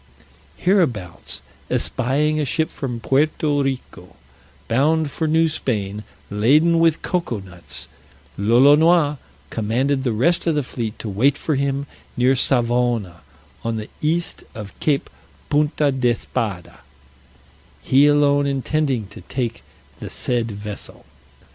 Hereabouts 0.57 1.43
espying 1.69 2.39
a 2.39 2.43
ship 2.45 2.71
from 2.71 2.99
Puerto 3.01 3.61
Rico, 3.61 4.15
bound 4.67 5.11
for 5.11 5.27
New 5.27 5.47
Spain, 5.47 6.03
laden 6.31 6.79
with 6.79 7.03
cocoa 7.03 7.39
nuts, 7.39 7.87
Lolonois 8.35 9.17
commanded 9.51 10.03
the 10.03 10.11
rest 10.11 10.47
of 10.47 10.55
the 10.55 10.63
fleet 10.63 10.97
to 10.97 11.07
wait 11.07 11.37
for 11.37 11.53
him 11.53 11.85
near 12.17 12.35
Savona, 12.35 13.21
on 13.63 13.77
the 13.77 13.91
east 14.01 14.43
of 14.55 14.73
Cape 14.79 15.07
Punta 15.49 15.91
d'Espada, 15.91 16.79
he 17.83 18.07
alone 18.07 18.47
intending 18.47 19.05
to 19.09 19.21
take 19.21 19.61
the 19.99 20.09
said 20.09 20.49
vessel. 20.49 21.05